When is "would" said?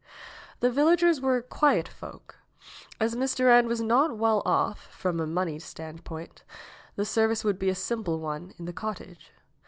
7.43-7.59